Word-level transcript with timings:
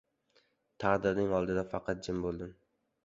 Taqdiring 0.85 1.35
oldida 1.41 1.65
faqat 1.75 2.03
jim 2.09 2.23
bo‘ldim. 2.25 2.57